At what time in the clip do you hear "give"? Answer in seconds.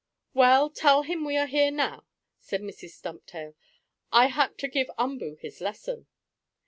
4.67-4.89